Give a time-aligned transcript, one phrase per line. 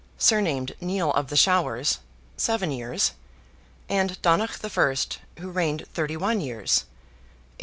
[0.17, 1.99] (surnamed Nial of the Showers),
[2.35, 3.11] seven years;
[3.87, 4.65] and Donogh
[5.37, 6.85] I., who reigned thirty one years,
[7.59, 7.59] A.